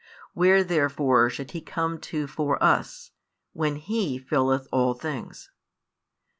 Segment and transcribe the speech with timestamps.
[0.33, 3.11] Where therefore should He come to for us,
[3.53, 5.51] when He filleth all things?